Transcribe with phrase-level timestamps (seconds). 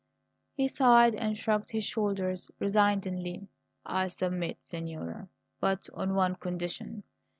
[0.55, 3.47] He sighed and shrugged his shoulders resignedly.
[3.85, 5.27] "I submit, signora;
[5.59, 7.03] but on one condition.